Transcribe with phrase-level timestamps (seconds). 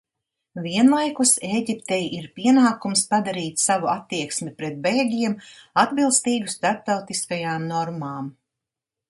[0.61, 5.37] Vienlaikus Ēģiptei ir pienākums padarīt savu attieksmi pret bēgļiem
[5.85, 8.35] atbilstīgu starptautiskajām normām.